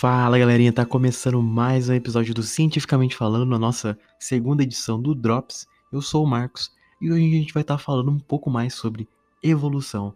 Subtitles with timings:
[0.00, 5.14] Fala galerinha, tá começando mais um episódio do Cientificamente Falando, na nossa segunda edição do
[5.14, 5.66] Drops.
[5.92, 8.72] Eu sou o Marcos e hoje a gente vai estar tá falando um pouco mais
[8.72, 9.06] sobre
[9.42, 10.14] evolução.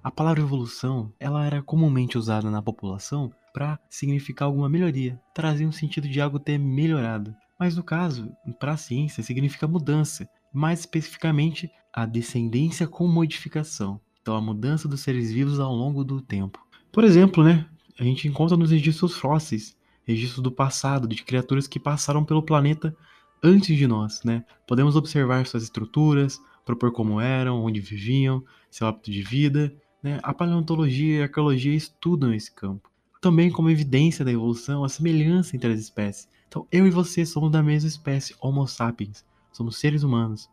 [0.00, 5.72] A palavra evolução, ela era comumente usada na população para significar alguma melhoria, trazia um
[5.72, 7.34] sentido de algo ter melhorado.
[7.58, 14.00] Mas no caso, para a ciência, significa mudança, mais especificamente a descendência com modificação.
[14.22, 16.64] Então a mudança dos seres vivos ao longo do tempo.
[16.92, 17.66] Por exemplo, né,
[18.00, 22.96] a gente encontra nos registros fósseis, registros do passado, de criaturas que passaram pelo planeta
[23.42, 24.42] antes de nós, né?
[24.66, 29.70] Podemos observar suas estruturas, propor como eram, onde viviam, seu hábito de vida,
[30.02, 30.18] né?
[30.22, 32.90] A paleontologia e a arqueologia estudam esse campo.
[33.20, 36.26] Também como evidência da evolução, a semelhança entre as espécies.
[36.48, 40.48] Então, eu e você somos da mesma espécie, Homo sapiens, somos seres humanos.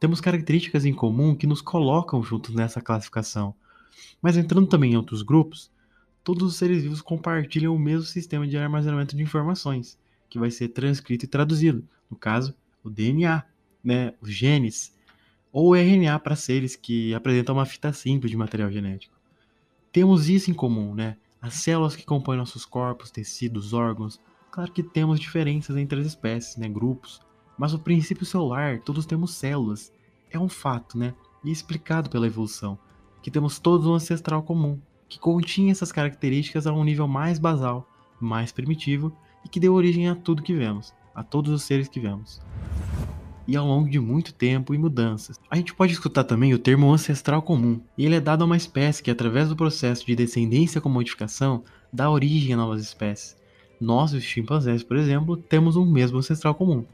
[0.00, 3.54] Temos características em comum que nos colocam juntos nessa classificação.
[4.22, 5.70] Mas entrando também em outros grupos,
[6.28, 9.98] todos os seres vivos compartilham o mesmo sistema de armazenamento de informações,
[10.28, 11.82] que vai ser transcrito e traduzido.
[12.10, 13.42] No caso, o DNA,
[13.82, 14.94] né, os genes,
[15.50, 19.16] ou o RNA para seres que apresentam uma fita simples de material genético.
[19.90, 21.16] Temos isso em comum, né?
[21.40, 24.20] As células que compõem nossos corpos, tecidos, órgãos.
[24.50, 27.22] Claro que temos diferenças entre as espécies, né, grupos,
[27.56, 29.90] mas o princípio celular, todos temos células.
[30.30, 31.14] É um fato, né?
[31.42, 32.78] E explicado pela evolução,
[33.22, 37.88] que temos todos um ancestral comum, que continha essas características a um nível mais basal,
[38.20, 39.12] mais primitivo
[39.44, 42.40] e que deu origem a tudo que vemos, a todos os seres que vemos.
[43.46, 45.40] E ao longo de muito tempo e mudanças.
[45.50, 48.58] A gente pode escutar também o termo ancestral comum, e ele é dado a uma
[48.58, 53.38] espécie que, através do processo de descendência com modificação, dá origem a novas espécies.
[53.80, 56.84] Nós, os chimpanzés, por exemplo, temos um mesmo ancestral comum.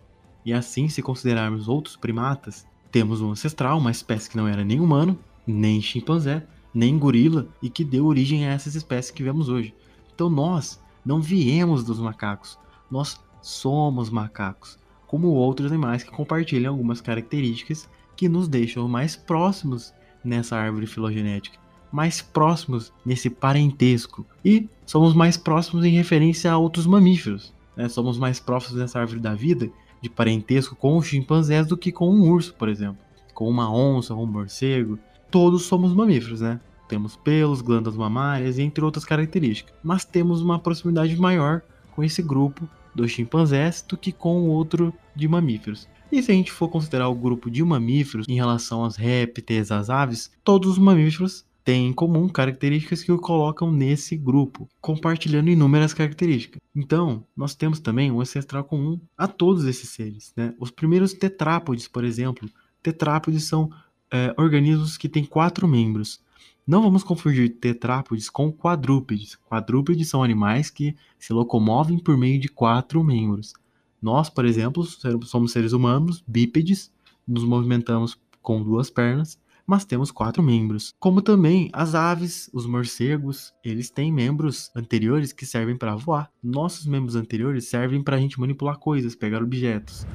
[0.44, 4.78] E assim, se considerarmos outros primatas, temos um ancestral, uma espécie que não era nem
[4.78, 9.75] humano, nem chimpanzé, nem gorila e que deu origem a essas espécies que vemos hoje.
[10.14, 12.58] Então nós não viemos dos macacos,
[12.90, 19.92] nós somos macacos, como outros animais que compartilham algumas características que nos deixam mais próximos
[20.24, 21.58] nessa árvore filogenética,
[21.92, 27.52] mais próximos nesse parentesco e somos mais próximos em referência a outros mamíferos.
[27.77, 27.89] Né?
[27.89, 29.70] Somos mais próximos nessa árvore da vida
[30.01, 32.98] de parentesco com os chimpanzés do que com um urso, por exemplo,
[33.33, 34.98] com uma onça um morcego
[35.34, 36.61] todos somos mamíferos, né?
[36.86, 39.74] Temos pelos, glândulas mamárias, entre outras características.
[39.83, 44.95] Mas temos uma proximidade maior com esse grupo dos chimpanzés do que com o outro
[45.12, 45.89] de mamíferos.
[46.12, 49.90] E se a gente for considerar o grupo de mamíferos em relação aos répteis, às
[49.90, 55.92] aves, todos os mamíferos têm em comum características que o colocam nesse grupo, compartilhando inúmeras
[55.92, 56.61] características.
[56.72, 60.33] Então, nós temos também um ancestral comum a todos esses seres.
[60.36, 60.55] Né?
[60.61, 62.48] Os primeiros tetrápodes, por exemplo,
[62.80, 63.68] tetrápodes são
[64.14, 66.20] é, organismos que têm quatro membros.
[66.64, 69.36] Não vamos confundir tetrápodes com quadrúpedes.
[69.51, 73.55] Quadrúpedes são animais que se locomovem por meio de quatro membros.
[74.01, 74.85] Nós, por exemplo,
[75.25, 76.92] somos seres humanos, bípedes,
[77.27, 79.36] nos movimentamos com duas pernas,
[79.67, 80.95] mas temos quatro membros.
[81.01, 86.31] Como também as aves, os morcegos, eles têm membros anteriores que servem para voar.
[86.41, 90.07] Nossos membros anteriores servem para a gente manipular coisas, pegar objetos.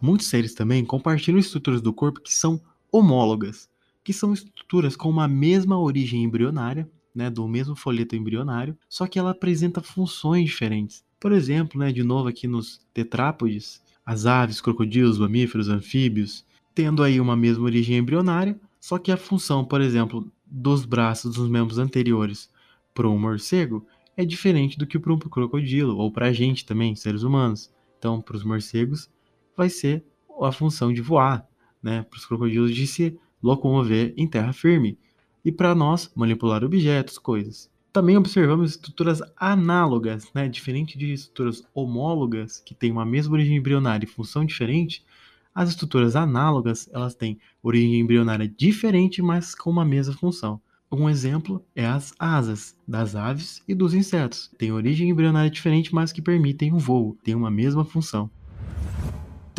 [0.00, 2.58] Muitos seres também compartilham estruturas do corpo que são
[2.92, 3.68] homólogas,
[4.02, 9.18] que são estruturas com uma mesma origem embrionária, né, do mesmo folheto embrionário, só que
[9.18, 11.04] ela apresenta funções diferentes.
[11.18, 17.20] Por exemplo, né, de novo aqui nos tetrápodes, as aves, crocodilos, mamíferos, anfíbios, tendo aí
[17.20, 22.50] uma mesma origem embrionária, só que a função, por exemplo, dos braços dos membros anteriores
[22.94, 23.86] para um morcego
[24.16, 27.70] é diferente do que para um crocodilo, ou para a gente também, seres humanos.
[27.98, 29.10] Então, para os morcegos,
[29.56, 30.04] vai ser
[30.42, 31.46] a função de voar,
[31.82, 34.98] né, para os crocodilos de se locomover em terra firme,
[35.44, 37.70] e para nós manipular objetos, coisas.
[37.92, 44.04] Também observamos estruturas análogas, né, diferente de estruturas homólogas, que têm uma mesma origem embrionária
[44.04, 45.04] e função diferente,
[45.52, 50.60] as estruturas análogas elas têm origem embrionária diferente, mas com uma mesma função.
[50.92, 54.50] Um exemplo é as asas das aves e dos insetos.
[54.58, 58.30] Têm origem embrionária diferente, mas que permitem o voo, têm uma mesma função.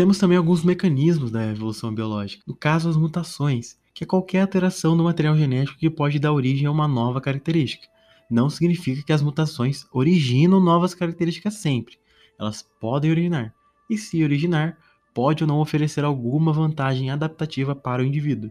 [0.02, 2.42] Temos também alguns mecanismos da evolução biológica.
[2.48, 6.66] No caso, as mutações, que é qualquer alteração no material genético que pode dar origem
[6.66, 7.88] a uma nova característica.
[8.28, 12.00] Não significa que as mutações originam novas características sempre.
[12.40, 13.54] Elas podem originar.
[13.88, 14.76] E se originar,
[15.14, 18.50] pode ou não oferecer alguma vantagem adaptativa para o indivíduo.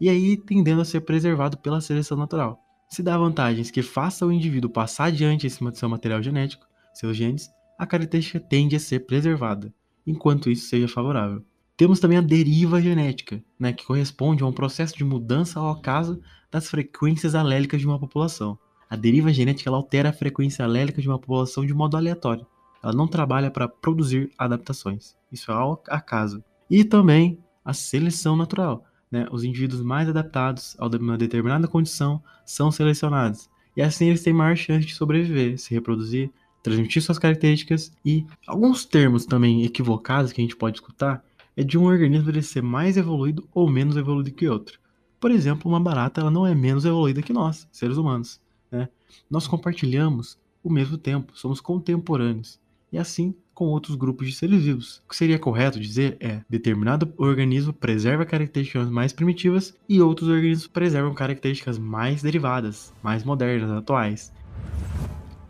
[0.00, 2.60] E aí tendendo a ser preservado pela seleção natural.
[2.88, 6.64] Se dá vantagens que façam o indivíduo passar adiante esse seu material genético,
[6.94, 9.74] seus genes, a característica tende a ser preservada
[10.06, 11.44] enquanto isso seja favorável.
[11.76, 16.20] Temos também a deriva genética, né, que corresponde a um processo de mudança ao acaso
[16.50, 18.58] das frequências alélicas de uma população.
[18.88, 22.46] A deriva genética altera a frequência alélica de uma população de modo aleatório.
[22.82, 25.16] Ela não trabalha para produzir adaptações.
[25.32, 26.44] Isso é ao acaso.
[26.68, 28.84] E também a seleção natural.
[29.10, 29.26] Né?
[29.30, 33.48] Os indivíduos mais adaptados a uma determinada condição são selecionados.
[33.76, 36.30] E assim eles têm maior chance de sobreviver, se reproduzir,
[36.62, 41.24] transmitir suas características e alguns termos também equivocados que a gente pode escutar
[41.56, 44.78] é de um organismo ele ser mais evoluído ou menos evoluído que outro.
[45.20, 48.40] Por exemplo, uma barata ela não é menos evoluída que nós, seres humanos.
[48.70, 48.88] Né?
[49.30, 52.60] Nós compartilhamos o mesmo tempo, somos contemporâneos.
[52.90, 55.02] E assim com outros grupos de seres vivos.
[55.06, 60.66] O que seria correto dizer é: determinado organismo preserva características mais primitivas e outros organismos
[60.66, 64.32] preservam características mais derivadas, mais modernas, atuais.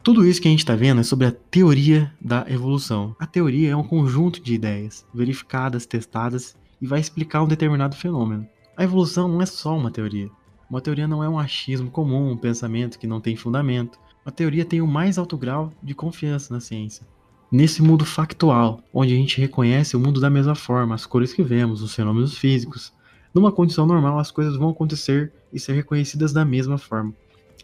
[0.02, 3.14] Tudo isso que a gente está vendo é sobre a teoria da evolução.
[3.20, 8.44] A teoria é um conjunto de ideias, verificadas, testadas, e vai explicar um determinado fenômeno.
[8.76, 10.28] A evolução não é só uma teoria.
[10.68, 13.96] Uma teoria não é um achismo comum, um pensamento que não tem fundamento.
[14.26, 17.06] A teoria tem o mais alto grau de confiança na ciência.
[17.48, 21.44] Nesse mundo factual, onde a gente reconhece o mundo da mesma forma, as cores que
[21.44, 22.92] vemos, os fenômenos físicos.
[23.32, 27.14] Numa condição normal, as coisas vão acontecer e ser reconhecidas da mesma forma.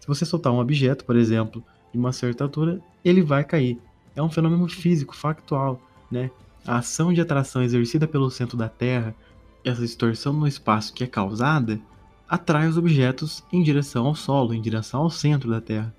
[0.01, 3.79] Se você soltar um objeto, por exemplo, de uma certa altura, ele vai cair.
[4.15, 5.81] É um fenômeno físico, factual,
[6.11, 6.31] né?
[6.67, 9.15] A ação de atração exercida pelo centro da Terra,
[9.65, 11.81] essa distorção no espaço que é causada,
[12.29, 15.95] atrai os objetos em direção ao solo, em direção ao centro da Terra.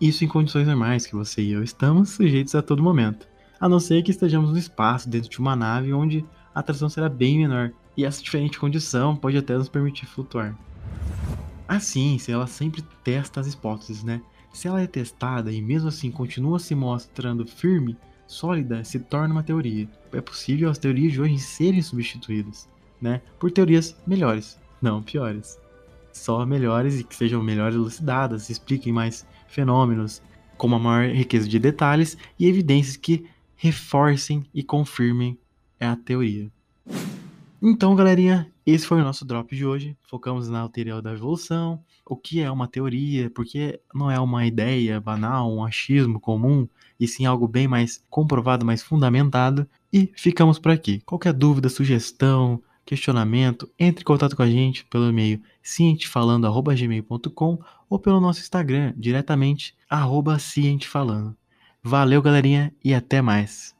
[0.00, 3.26] Isso em condições normais que você e eu estamos sujeitos a todo momento.
[3.60, 6.24] A não ser que estejamos no espaço, dentro de uma nave onde
[6.54, 10.56] a atração será bem menor, e essa diferente condição pode até nos permitir flutuar.
[11.66, 14.20] A ciência, ela sempre testa as hipóteses, né?
[14.54, 19.42] Se ela é testada e mesmo assim continua se mostrando firme, sólida, se torna uma
[19.42, 19.88] teoria.
[20.12, 22.68] É possível as teorias de hoje serem substituídas,
[23.02, 25.58] né, por teorias melhores, não piores.
[26.12, 30.22] Só melhores e que sejam melhores elucidadas, expliquem mais fenômenos,
[30.56, 35.36] com uma maior riqueza de detalhes e evidências que reforcem e confirmem
[35.80, 36.48] a teoria.
[37.60, 39.96] Então, galerinha, esse foi o nosso drop de hoje.
[40.02, 45.00] Focamos na teoria da evolução, o que é uma teoria, porque não é uma ideia
[45.00, 46.66] banal, um achismo comum,
[46.98, 49.68] e sim algo bem mais comprovado, mais fundamentado.
[49.92, 51.02] E ficamos por aqui.
[51.04, 57.58] Qualquer dúvida, sugestão, questionamento, entre em contato com a gente pelo e-mail cientefalando.gmail.com
[57.88, 59.74] ou pelo nosso Instagram, diretamente,
[60.38, 61.36] cientefalando.
[61.82, 63.74] Valeu, galerinha, e até mais!